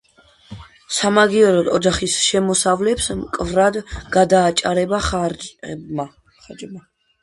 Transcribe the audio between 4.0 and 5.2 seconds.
გადააჭარბა